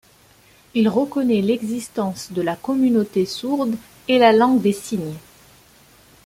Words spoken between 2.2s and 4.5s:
de la Communauté sourde et la